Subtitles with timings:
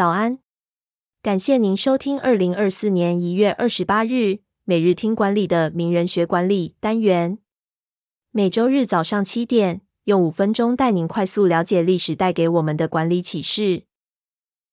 [0.00, 0.38] 早安，
[1.20, 7.36] 感谢您收听二零二四年一月二十八日每日听管理的名人学管理单元。
[8.30, 13.82] 每周日早上七点，用五分钟带您快速了解历史带给我们的管理启示。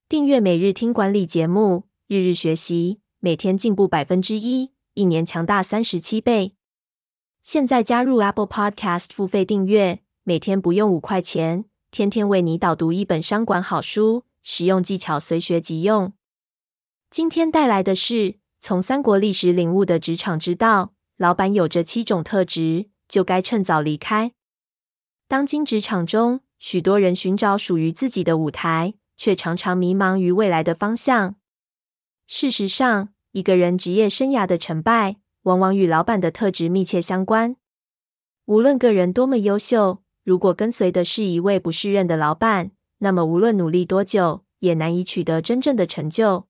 [0.08, 6.54] 订阅每日听管理节目，日日学习，每天进步百分之一，一年强大三十七倍。
[7.44, 14.24] 现在加入 Apple Podcast 付费订阅，每天不用五块钱，天天为你导读一本商管好书。
[14.50, 16.14] 实用技巧随学即用。
[17.10, 24.32] 今天带来的是从三国历史领悟的职场之道，老板有着七种特质，就该趁早离开。
[25.28, 31.36] 当今职场中，许多人寻找属于自己的舞台，却常常迷茫于未来的方向。
[32.26, 37.58] 事实上，一个人职业生涯的成败，往往与老板的特质密切相关。
[38.46, 46.48] 无论个人多么优秀，如果跟随的是一位不适任的老板，那么无论努力多久，也难以取得真正的成就。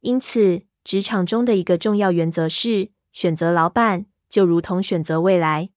[0.00, 5.70] 因此，职场中的一个重要原则是，选择老板就如同选择未来。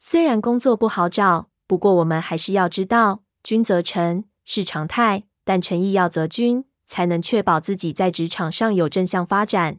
[0.00, 9.78] 虽然工作不好找，不过我们还是要知道，君则臣是常态，但臣亦要择君，才能确保自己在职场上有正向发展。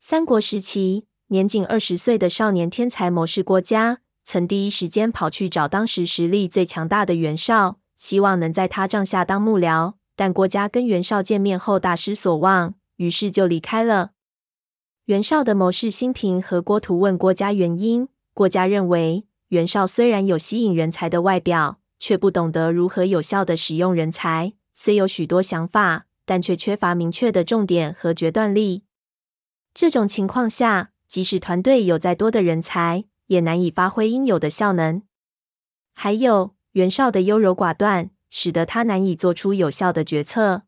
[0.00, 7.78] 三国时期，年仅二十岁的少年天才谋士郭嘉，曾第一时间跑去找当时实力最强大的袁绍。
[8.04, 14.10] 希望能在他帐下当幕僚，但郭嘉跟袁绍见面后大失所望，于是就离开了。
[15.06, 28.82] 袁绍的谋士辛评和郭图问郭嘉原因，郭嘉认为袁绍虽然有吸引人才的外表，却不懂得如何有效地使用人才，虽有许多想法，但却缺乏明确的重点和决断力。
[29.72, 35.00] 这种情况下，即使团队有再多的人才，也难以发挥应有的效能。
[35.94, 40.64] 还有，袁绍的优柔寡断，使得他难以做出有效的决策。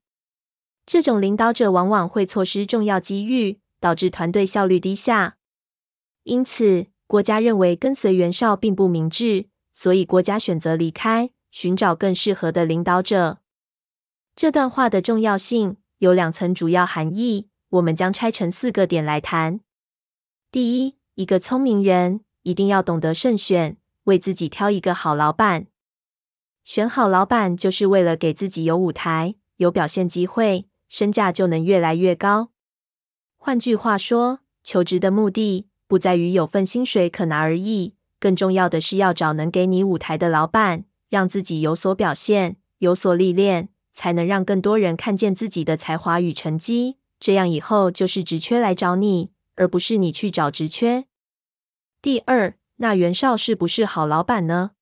[0.86, 5.36] 这种领导者往往会错失重要机遇，导致团队效率低下。
[6.22, 13.40] 因此，郭嘉认为跟随袁绍并不明智，所以郭嘉选择离开，寻找更适合的领导者。
[14.36, 19.58] 这段话的重要性有两层主要含义，我们将拆成四个点来谈。
[20.52, 25.66] 第一，一个聪明人一定要懂得慎选，为自己挑一个好老板。
[26.66, 32.50] 选好老板，就是为了给自己有舞台、有表现机会，身价就能越来越高。
[33.36, 46.96] 换句话说，求职的目的不在于有份薪水可拿而已，更重要的是要找能给你舞台的老板，让自己有所表现、有所历练，才能让更多人看见自己的才华与成绩。
[47.20, 51.04] 这样以后就是职缺来找你，而不是你去找职缺。
[52.02, 54.72] 第二，那袁绍是不是好老板呢？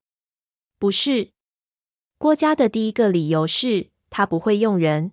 [0.78, 1.34] 不是。
[2.19, 5.13] 郭嘉的第一个理由是，他不会用人。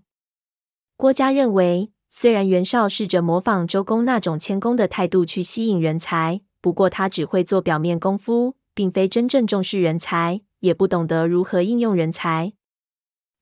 [0.96, 12.54] 郭嘉认为，虽然袁绍试着模仿周公那种谦恭的态度去吸引人才，不过他只会做表面功夫，并非真正重视人才，也不懂得如何应用人才。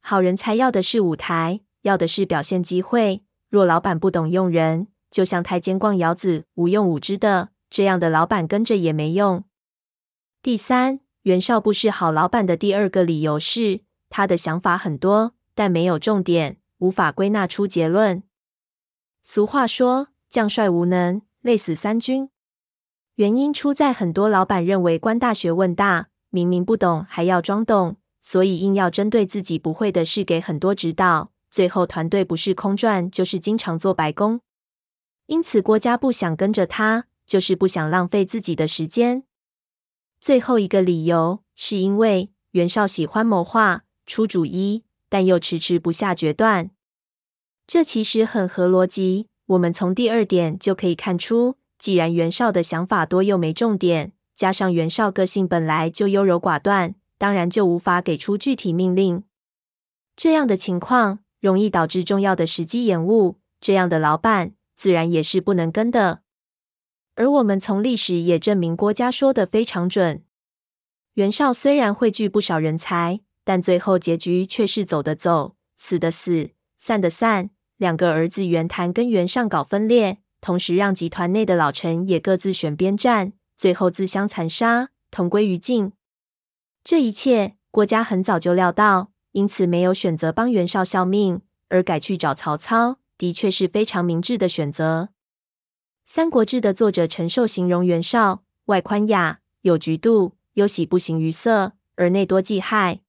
[0.02, 3.22] 好人才要的是舞台，要的是表现机会。
[3.50, 9.44] 若老板不懂用人，就像太监逛窑子，无用武之的，这样的老板跟着也没用。
[10.42, 11.02] 第三。
[11.30, 18.24] 袁绍不是好老板的第二个理由是，他的想法很多，但没有重点，无法归纳出结论。
[19.22, 22.32] 俗话说，将帅无能，累死三军。
[23.14, 34.42] 原因出在很多老板认为官大学问大，明明不懂还要装懂，所以硬要针对自己不会的事给很多指导，最后团队不是空转，就是经常做白工。
[35.28, 39.26] 因此郭嘉不想跟着他，就是不想浪费自己的时间。
[40.22, 46.72] 最后一个理由是因为袁绍喜欢谋划、出主意，但又迟迟不下决断。
[47.68, 49.28] 这其实很合逻辑。
[49.46, 59.24] 我们从第二点就可以看出，既然袁绍的想法多又没重点，加上袁绍个性本来就优柔寡断，当然就无法给出具体命令。
[60.16, 66.22] 这样的情况容易导致重要的时机延误，这样的老板自然也是不能跟的。
[67.20, 70.24] 而我们从历史也证明郭嘉说的非常准。
[71.14, 77.50] 袁绍虽然汇聚不少人才，但最后结局却是走的走，死的死，散的散。
[77.76, 85.92] 两个儿子袁谭跟袁尚搞分裂，同时让集团内的老臣也各自选边站，最后自相残杀，同归于尽。
[86.86, 95.10] 这一切郭嘉很早就料到，因此没有选择帮袁绍效命，而改去找曹操，的确是非常明智的选择。
[96.12, 103.02] 《三国志》的作者陈寿形容袁绍外宽雅，有局度，忧喜不形于色，而内多忌害。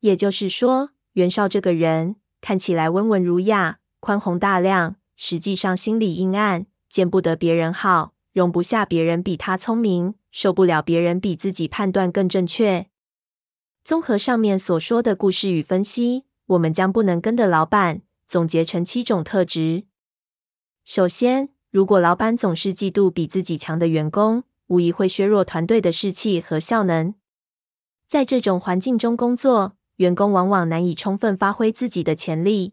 [0.00, 12.88] 也就是说，袁绍这个人看起来温文儒雅、宽宏大量，实际上心里阴暗，见不得别人好，容不下别人比他聪明，受不了别人比自己判断更正确。
[13.84, 19.84] 综合上面所说的故事与分析，我们将不能跟的老板总结成七种特质。
[20.84, 27.14] 首先，如果老板总是嫉妒比自己强的员工，无疑会削弱团队的士气和效能。
[28.08, 32.72] 在这种环境中工作，员工往往难以充分发挥自己的潜力。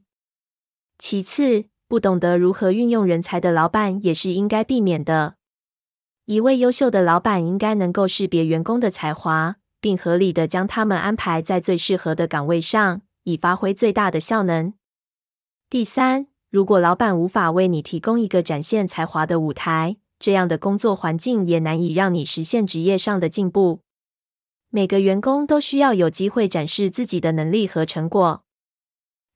[0.98, 5.36] 其次，不懂得如何运用人才的老板也是应该避免的。
[6.24, 14.74] 一位优秀的老板应该能够识别员工的才华，并合理的将他们安排在最适合的岗位上，以发挥最大的效能。
[15.70, 23.82] 第三，如果老板无法为你提供一个展现才华的舞台，这样的工作环境也难以让你实现职业上的进步。
[24.70, 28.44] 每个员工都需要有机会展示自己的能力和成果。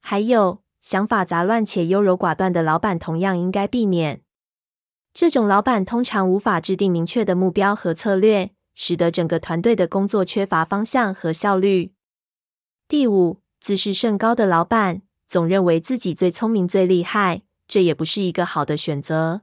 [0.02, 4.22] 还有，想法杂乱且优柔寡断的老板同样应该避免。
[5.14, 11.94] 这种老板通常无法制定明确的目标和策略，使得整个团队的工作缺乏方向和效率。
[12.88, 19.42] 第五，自视甚高的老板，总认为自己最聪明最厉害，这也不是一个好的选择。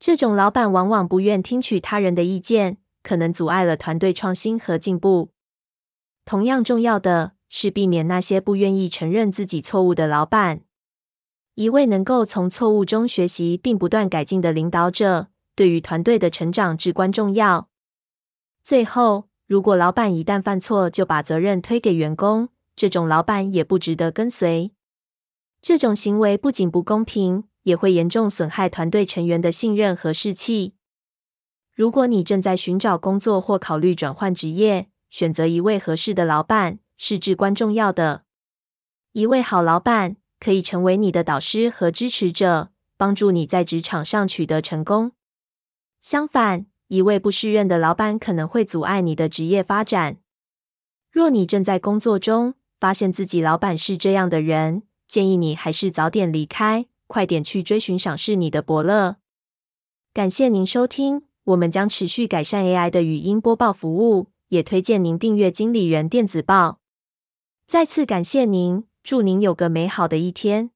[0.00, 2.78] 这种老板往往不愿听取他人的意见。
[3.02, 5.30] 可能阻碍了团队创新和进步。
[6.24, 10.62] 同样重要的是避免那些不愿意承认自己错误的老板。
[11.54, 17.68] 一位能够从错误中学习并不断改进的领导者，对于团队的成长至关重要。
[18.64, 24.72] 最后，如果老板一旦犯错就把责任推给员工，这种老板也不值得跟随。
[25.66, 30.74] 这种行为不仅不公平，也会严重损害团队成员的信任和士气。
[31.74, 38.22] 如果你正在寻找工作或考虑转换职业，选择一位合适的老板是至关重要的。
[39.10, 45.10] 一位好老板可以成为你的导师和支持者，帮助你在职场上取得成功。
[46.00, 50.18] 相反，一位不适任的老板可能会阻碍你的职业发展。
[51.10, 59.16] 若你正在工作中发现自己老板是这样的人，建议你还是早点离开，快点去追寻赏识你的伯乐。
[60.12, 61.22] 感谢您收听。
[61.44, 66.80] 我们将持续改善 AI 的语音播报服务，也推荐您订阅经理人电子报。
[67.68, 70.72] 再次感谢您，祝您有个美好的一天。